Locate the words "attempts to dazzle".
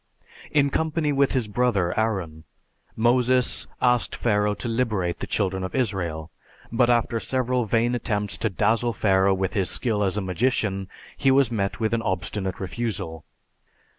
7.93-8.93